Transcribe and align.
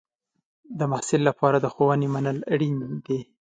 د 0.79 0.81
محصل 0.91 1.21
لپاره 1.29 1.57
د 1.59 1.65
ښوونې 1.73 2.07
منل 2.15 2.37
اړین 2.53 2.77
دی. 3.05 3.19